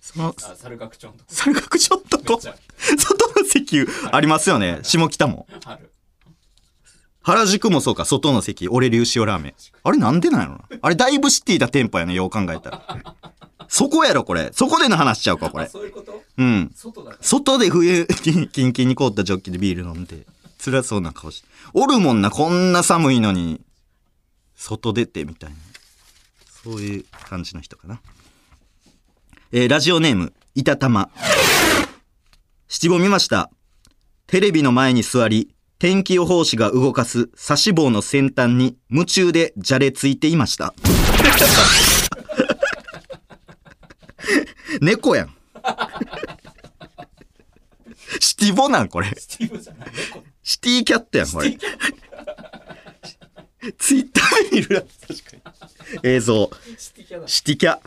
[0.00, 2.54] その、あ猿楽町のとこ三角ちょっとこ外
[3.40, 4.80] の席ありますよね。
[4.82, 5.46] 下北も。
[5.64, 5.90] ある
[7.22, 9.54] 原宿もそうか、外の席、俺粒塩ラーメン。
[9.82, 10.64] あれなんでなんやろな。
[10.80, 13.16] あれだいぶシティな店舗やね、よう考えたら。
[13.68, 14.50] そこやろ、これ。
[14.54, 15.68] そこでの話しちゃうか、こあれ。
[15.68, 16.22] そういうこと？
[16.38, 16.72] うん。
[16.74, 18.30] 外だ外で冬、キ
[18.64, 20.26] ンキンに凍ったジョッキでビール飲んで、
[20.64, 21.48] 辛そうな顔して。
[21.74, 23.60] おるもんな、こんな寒いのに、
[24.58, 25.56] 外出てみたいな。
[26.62, 28.00] そういう感じの人かな。
[29.52, 31.10] えーラジオネーム、いたたま。
[32.66, 33.50] 七五見ました。
[34.26, 40.74] テレビの前に座り、天気予報士が動かす差し棒の先端に夢中でじゃれついていました。
[44.82, 45.34] 猫やん。
[48.20, 49.12] シティボなんこれ。
[50.42, 51.56] シティキャットやん、これ。
[54.58, 55.50] いるやつ、確か
[55.94, 56.00] に。
[56.02, 56.50] 映像。
[56.76, 57.78] シティキャだシティキャ。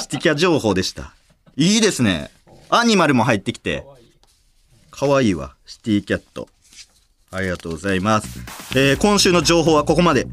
[0.00, 1.14] シティキャ情報でした。
[1.56, 2.30] いいですね。
[2.70, 3.86] アニマルも入ってきてか。
[3.88, 4.12] わいい
[4.90, 5.54] かわいいわ。
[5.66, 6.48] シティキャット。
[7.30, 8.38] ありがとうございます。
[8.76, 10.26] えー今週の情報はここまで。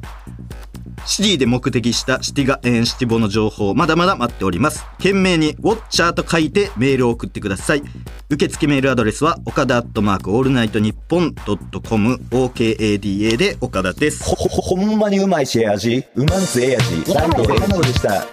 [1.05, 4.85] シティで目的したシティガ、えーシティボの情報、まだまだ待っております。
[4.97, 7.83] 懸命にウォッチャーと書いてメールを送ってください。
[8.29, 14.23] 受付メールアドレスは、岡田アットマークオールナイトニッポンドットコム、OKADA で岡田です。
[14.23, 16.03] ほ、ほ、ほんまにうまいし、味。
[16.15, 17.13] うまんすええ味。
[17.13, 18.27] ライト山野でした。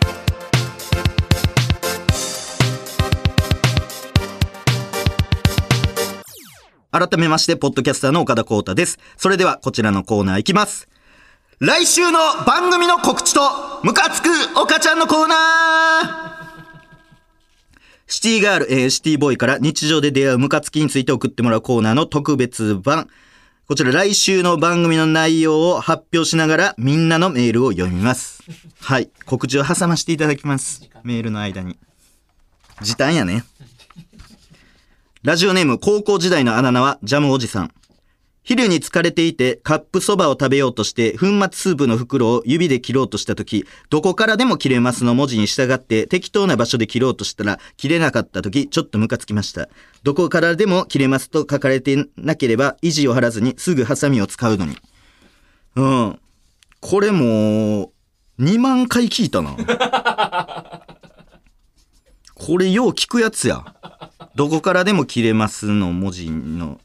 [6.90, 8.98] 改めまして、ポッドキャスターの岡田光太です。
[9.16, 10.88] それでは、こちらのコーナーいきます。
[11.60, 13.40] 来週の番組の告知と、
[13.82, 16.88] ムカつく岡ちゃんのコーナー
[18.06, 23.08] シティガール、えーシティボーイから日常で出会うムカつきについて送ってもらうコーナーの特別版。
[23.66, 28.44] こちら来週の番組の内容を発表しながらみんなのメールを読みます。
[28.80, 29.10] はい。
[29.26, 30.88] 告知を挟ませていただきます。
[31.02, 31.76] メールの間に。
[32.82, 33.44] 時短やね。
[35.24, 37.72] ラジオネーム高校時代のあだ名はジャムおじさん。
[38.48, 49.68] 昼に疲れていてカップそばを食べようとして粉末スープの袋を指で切ろうとした時、どこからでも切れますの文字に従って適当な場所で切ろうとしたら切れなかった時、ちょっとムカつきました。
[50.02, 54.78] どこからでも切れますと書かれてなければ維持を張らずにすぐハサミを使うのに。
[55.76, 56.18] うん。
[56.80, 57.92] これも、
[58.40, 59.58] 2万回聞いたな。
[62.32, 63.74] これよう聞くやつや。
[64.36, 66.80] どこからでも切れますの文字の。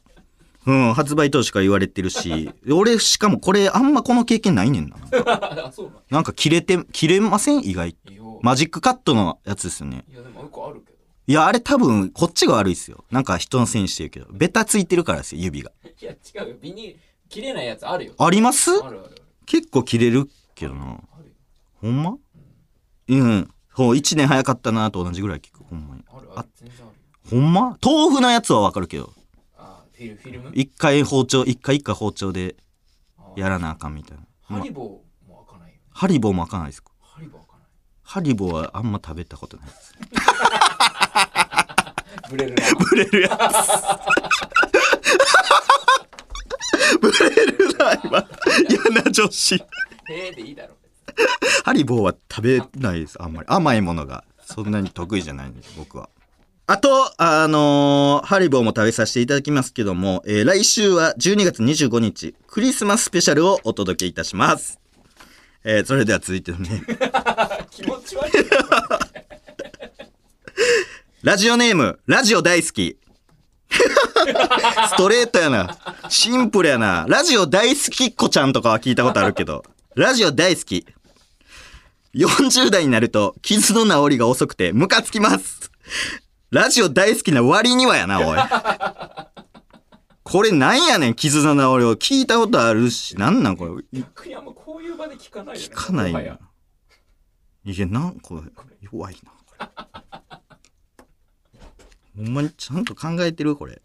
[0.66, 4.96] うん、発売当初から言われてるし、 俺しかもこれあんまこの経験ないねんな。
[6.10, 7.64] なんか切れて、切れません？
[7.64, 7.96] 意外。
[8.42, 10.04] マジックカットのやつですよね。
[10.10, 13.04] いやでもよくあるけどいや、あれ多分こっちが悪いっすよ。
[13.10, 14.26] なんか人のせいにしてるけど。
[14.32, 15.70] ベタついてるからですよ、指が。
[16.00, 16.96] いや違うよビニール
[17.28, 18.70] 切れないやつあるよあります？
[18.70, 20.82] あるあるある結構切れるけどな。
[20.84, 20.86] あ
[21.20, 21.30] るよ
[21.80, 22.16] ほんま？
[23.08, 23.50] うん。
[23.72, 25.62] ほう、1年早かったなと同じぐらい聞く。
[25.64, 26.02] ほんまに。
[26.10, 26.80] あるある全然あ
[27.30, 27.78] るよほんま？
[27.82, 29.12] 豆腐のやつはわかるけど。
[30.52, 32.56] 一回包丁、一回一回包丁で
[33.36, 34.24] やらなあかんみたいな。
[34.42, 37.66] ハリボーも開かないよねハリボーも開かないですかハリボー開かない
[38.02, 39.94] ハリボーはあんま食べたことないです。
[42.30, 43.32] ブレるなブレるやつ。
[47.00, 48.28] ブレるな、今。
[48.68, 49.54] 嫌な女子。
[49.54, 49.62] へ
[50.08, 50.74] えでいいだろ
[51.64, 53.48] ハリボーは食べないです、あんまり。
[53.48, 56.08] 甘いものがそんなに得意じゃないんです、僕は。
[56.66, 64.80] あと、あのーハリボーも食べさせていただきますけども、えー来週は12月25日、クリスマススペシャルをお届けいたします。
[65.62, 66.82] えーそれでは続いてのね、
[67.70, 68.32] 気持ち悪い
[71.22, 72.96] ラジオネーム、ラジオ大好き。
[73.68, 75.76] ストレートやな。
[76.08, 77.04] シンプルやな。
[77.08, 79.64] ラジオ大好きっ子ちゃんとかは聞いたことあるけど、
[79.96, 80.86] ラジオ大好き。
[82.14, 85.70] 40代になると傷の治りが遅くてムカつきます。
[86.54, 88.38] ラジオ大好きな割にはやな、おい。
[90.22, 93.82] これなんやねん、絆の俺を聞いたことあるし、なんなんこれ？
[93.92, 98.42] 逆にあんまこういう場で聞かないよね聞かないやいや、なんこれ、
[98.80, 99.32] 弱いな。
[99.32, 99.66] こ
[102.16, 103.82] れほんまにちゃんと考えてるこれ。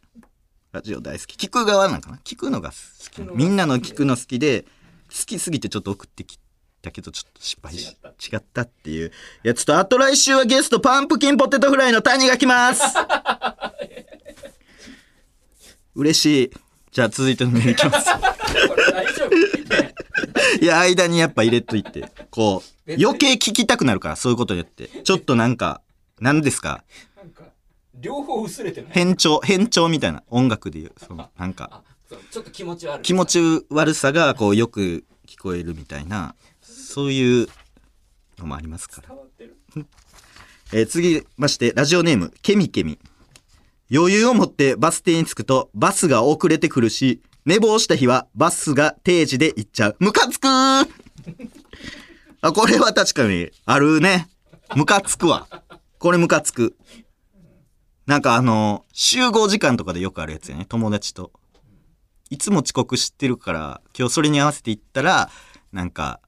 [0.71, 1.47] ラジオ大好き。
[1.47, 2.17] 聞く側なんかな？
[2.17, 2.75] 聞くのが好
[3.09, 3.19] き。
[3.33, 4.61] みんなの聞くの好きで、
[5.09, 6.39] 好きすぎてちょっと送ってき
[6.81, 7.95] たけど、ちょっと失敗し、
[8.31, 8.61] 違った。
[8.61, 9.11] っていう。
[9.43, 12.83] いや、ちょっとあと来週はゲスト、パンプキンポテトフライの谷が来ます。
[15.95, 16.51] 嬉しい。
[16.91, 18.09] じゃあ続いてのメールいきます。
[20.61, 24.87] いや、間にやっぱ入れといて、こう、余計聞きたくなるから、そういうことによって。
[25.03, 25.81] ちょっとなんか、
[26.19, 26.83] 何ですか？
[27.93, 28.91] 両方薄れてない？
[28.91, 30.23] 変調、変調みたいな。
[30.29, 30.93] 音楽で言う。
[31.05, 31.83] そのなんか、
[32.31, 33.03] ちょっと気持ち悪い。
[33.03, 36.35] 気持ち悪さが、こう、よく聞こえるみたいな、
[36.89, 37.47] そういう
[38.39, 39.09] のもありますから。
[39.09, 39.57] 伝わってる
[40.73, 42.97] えー次まして、ラジオネーム、ケミケミ。
[43.93, 49.97] 余裕を持ってバス停に着くと、バスが遅れてくるし、寝坊した日はバスが定時で行っちゃう。
[49.99, 50.89] ムカつくー
[52.41, 54.27] あ、これは確かに、あるね。
[54.75, 55.47] ムカつくわ。
[55.99, 56.75] これムカつく。
[58.07, 60.65] なんかあの、集合時間とかでよくあるやつやね。
[60.65, 61.31] 友達と。
[62.31, 65.29] いつも遅刻してるから、今日それに合わせて行ったら、
[65.71, 66.19] なんか、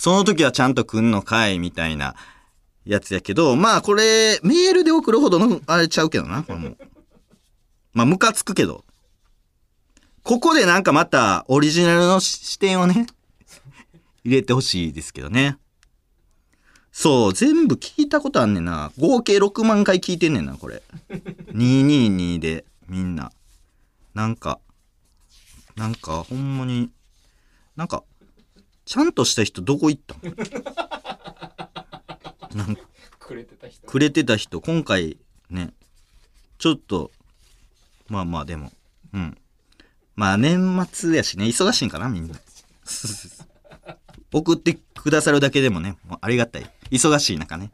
[0.00, 2.14] その時はちゃんと来んのかいみたいな
[2.86, 6.74] やつやけど、まあこれ、メールで送るほどのあれちゃうけどな、これも。
[7.92, 8.86] まあムカつくけど。
[10.22, 13.08] ここでなんかまたオリジナルの視点をね、
[14.24, 15.58] 入れてほしいですけどね。
[16.92, 18.92] そう、全部聞いたことあんねんな。
[18.96, 20.82] 合計6万回聞いてんねんな、これ。
[21.52, 23.32] 222で、みんな。
[24.14, 24.60] なんか、
[25.76, 26.88] なんか、ほんまに、
[27.76, 28.02] なんか、
[28.90, 30.18] ちゃんとした人どこ行ったん
[32.58, 32.82] なんか、
[33.20, 35.16] くれてた人くれてた人、今回
[35.48, 35.72] ね、
[36.58, 37.12] ちょっと、
[38.08, 38.72] まあまあでも、
[39.12, 39.38] うん。
[40.16, 42.34] まあ年末やしね、忙しいんかな、みんな。
[44.32, 46.68] 送ってくださるだけでもね、もうありがたい。
[46.90, 47.70] 忙しい中ね。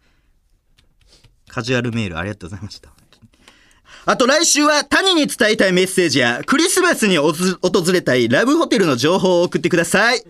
[1.49, 2.93] カジュアルメールありがとうございました。
[4.05, 7.33] あと来週は谷に伝えたいメッセージやクリスマスに訪
[7.93, 10.23] れたいラブホテルの情報を送ってください。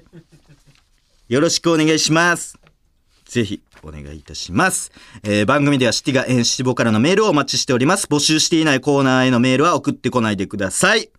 [1.29, 2.59] よろしくお願いします。
[3.25, 4.93] ぜひお願いいたします。
[5.25, 8.07] えー番組ではシティが演シボからのメールをお待ちしております。
[8.07, 11.11] 募集していないコーナーへのメールは送ってこないでください。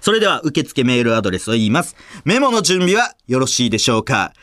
[0.00, 1.96] それでは受付メールアドレスを言います。
[2.26, 4.34] メモの準備はよろしいでしょうか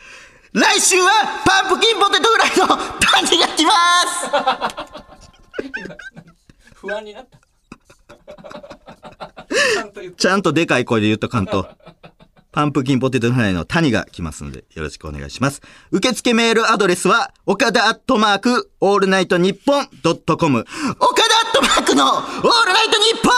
[0.52, 2.66] 来週はパンプキンポテトフライの
[3.00, 3.72] 谷が来ま
[4.06, 4.28] す
[6.74, 7.38] 不安になった
[9.48, 11.66] ちゃんと言ってちゃんとでかい声で言っとかんと。
[12.52, 15.62] パンプキンポテトフライの谷が来ますので、よろしくお願いします。
[15.90, 20.66] 受付メールアドレスは、岡田アットマーク、オールナイトニッポンドットコム。
[21.00, 23.32] 岡田アットマークの、オールナイトニッポン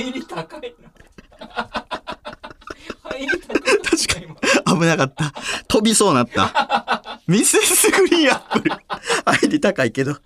[0.00, 0.88] 入り高いな
[3.04, 5.32] 入り高い確かに危なかった。
[5.68, 7.20] 飛びそうなった。
[7.28, 8.74] ミセスグリーンアップル。
[9.26, 10.16] 入り高いけど。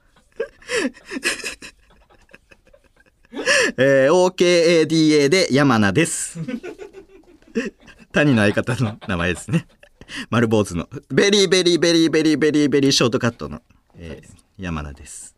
[3.77, 6.39] えー、OKADA で山名です。
[8.13, 9.67] 谷の相方の名前ですね。
[10.31, 10.89] 丸坊主の。
[11.11, 13.63] ベリーベリーベリーベリーベリーベリーショートカットの、
[13.99, 15.35] えー山名です。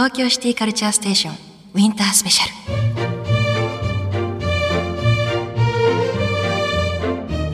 [0.04, 1.36] 東京シティカルチャーステーション
[1.76, 2.48] ウィンタースペシャ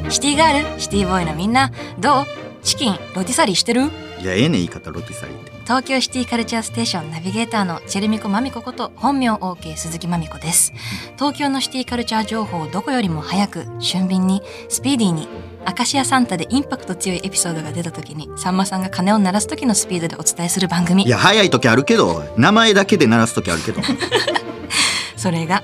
[0.06, 0.10] ル。
[0.10, 2.26] シティガールシティボーイのみんなどう？
[2.64, 3.82] チキンロティサリーしてる？
[4.22, 10.72] いやええねん言い方ロティサリー東京シティカルチャーステーションナビゲーターのチェルミコマミコこと本名 OK 鈴木まみこです。
[11.18, 15.28] 東京のシティカルチャー情報をどこよりも早く俊敏にスピーディーに
[15.66, 21.04] アカシアサンタでインパクト強いエピソードが出た時にさんまさんが鐘を鳴らす時のスピードでお伝えする番組。
[21.04, 23.82] いや早い時あるけど名前だけで鳴らす時あるけど。
[25.18, 25.64] それが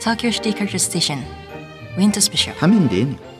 [0.00, 1.18] 東京シティカルチャーステーション
[1.98, 3.33] ウィンタースペシャルはめんでええねん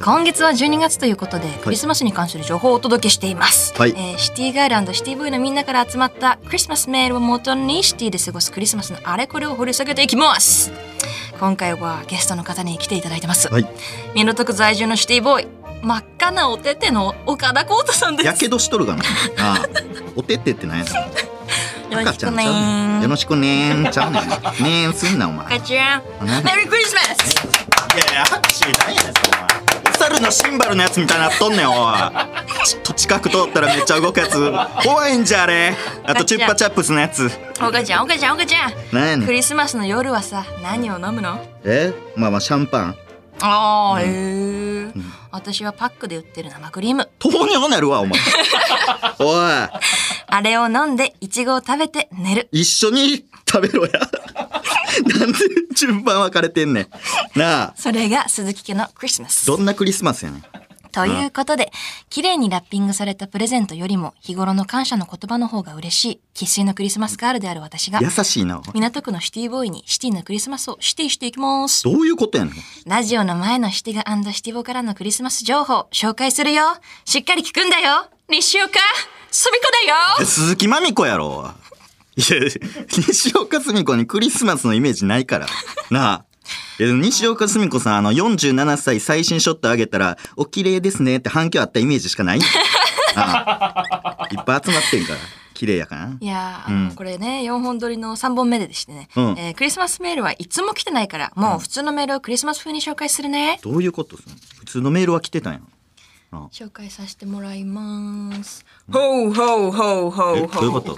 [0.00, 3.90] 今月は12月ということでクリスマスに関する情報をお届けしています、はい。
[3.90, 10.72] えーシティガールシティボーイのみんなから集まったクリスマスメールをもとにシティで過ごすクリスマスのあれこれを掘り下げていきます。
[11.38, 13.66] 今回はゲストの方に来ていただいてます、はい。
[14.14, 15.48] 港区在住のシティボーイ
[15.82, 18.26] 真っ赤なおてての岡田浩太さんです。
[18.26, 19.02] やけどしとるがな。
[19.38, 19.66] ああ。
[20.14, 20.84] おてってってなんや
[21.90, 24.88] よろしくねよろしくねちゃうねん。
[24.88, 25.46] ねすんなお前。
[25.46, 26.02] 赤ちゃん。
[26.24, 27.51] 何メリークリスマス
[27.94, 29.92] いやいや拍手何やねんお前。
[29.92, 31.76] お猿のシンバルのやつみたいになっとんねんおい。
[32.66, 34.52] ちょっと近く通ったらめっちゃ動くやつ。
[34.82, 35.76] 怖いんじゃあれ。
[36.04, 37.30] あとチュッパチャップスのやつ。
[37.60, 38.72] 岡ちゃん岡ちゃん岡ちゃん。
[38.92, 39.26] なんやねん。
[39.26, 41.38] クリスマスの夜はさ何を飲むの？
[41.64, 41.92] え？
[42.16, 42.96] まあまあシャンパン。
[43.44, 44.92] ああ、へえ、
[45.32, 47.08] 私はパックで売ってる生クリーム。
[47.18, 48.20] 糖尿なるわお前。
[49.18, 49.50] おい
[50.34, 52.48] あれを飲んでいちごを食べて寝る。
[52.52, 54.00] 一緒に食べろや。
[55.18, 55.38] なんで
[55.74, 56.88] 順番分かれてんね
[57.34, 57.38] ん。
[57.38, 57.74] なあ。
[57.76, 59.44] それが鈴木家のクリスマス。
[59.44, 60.44] どんなクリスマスやねん。
[60.90, 61.70] ということで
[62.08, 68.62] 綺麗にラッピングされたプレゼントよりも日頃の感謝の言葉の方が嬉しい生粋のクリスマスガールである私が優しいな。
[68.72, 71.84] 港区のシティボーイにシティのクリスマスを指定していきます。
[71.84, 72.54] どういうことやねん。
[72.86, 76.62] ラジオの前のシティガシティボからのクリスマス情報紹介するよ。
[77.04, 78.06] しっかり聞くんだよ。
[78.30, 78.78] 西岡
[79.32, 79.64] すみこ
[80.18, 80.26] だよ。
[80.26, 81.52] 鈴木まみこやろ。
[82.16, 82.26] いや
[82.90, 85.46] 西岡澄子にクリスマスのイメージないから。
[85.90, 86.24] なあ。
[86.78, 92.40] 西岡澄子さんあの47歳最新ショット上げたら「お綺麗ですね」って反響あったイメージしかない？
[93.16, 94.28] ああ。
[94.30, 95.18] いっぱい集まってんから。
[95.54, 96.16] 綺麗やからな。
[96.20, 99.34] いやー、あのこれね4本撮りの3本目ででしてね、うん。
[99.38, 104.36] えークリスマスメールはいつも来てないからもう普通のメールをクリスマス風に紹介するね、どういうことその？
[104.58, 105.60] 普通のメールは来てたんや
[106.50, 108.64] 紹介させてもらいます。
[108.90, 110.48] ほうほうほうほえう。
[110.48, 110.96] どういうこと？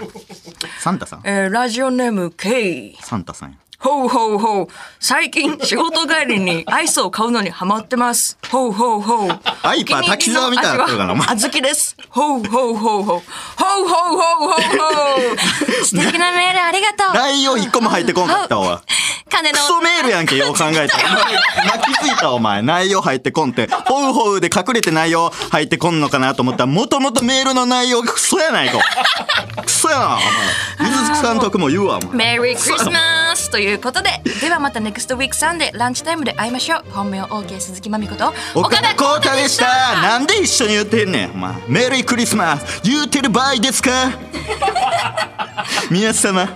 [0.79, 1.21] サンタさん？
[1.25, 4.67] えーラジオネーム K サンタさんやほうほうほう。
[4.99, 8.37] 最近、仕事帰りにアイスを買うのにハマってます。
[8.49, 9.39] ほうほうほう。
[9.63, 11.27] アイパー滝沢みたいなことだな、お前。
[11.27, 11.95] あずきです。
[12.09, 13.03] ほうほうほうほう。
[13.03, 15.37] ほうほうほうほうほう。
[15.85, 17.13] 素敵なメールありがとう。
[17.13, 18.81] 内容一個も入ってこんかったわ。
[19.29, 19.57] 金の。
[19.57, 21.09] クソメールやんけ、よう考えたら。
[21.65, 22.61] 泣きついた、お前。
[22.61, 23.67] 内容入ってこんって。
[23.85, 28.79] ほうほうで隠れて内容入ってこんのかなと思ったら、もともとメールの内容がクソやないか。
[29.63, 30.89] クソやな、お前。
[30.89, 32.37] 水月さんとくも言うわ、お前。
[32.37, 34.09] メリークリスマスということで
[34.41, 36.83] ではまた NEXT WEEK サンデーランチタイムで会いましょう。
[36.91, 40.01] 本名 OK 鈴木まみこと岡田浩太でした。
[40.01, 41.31] なんで一緒に言ってんねん。
[41.31, 43.91] お前メリークリスマス言うてる場合ですか？
[45.89, 46.47] 皆様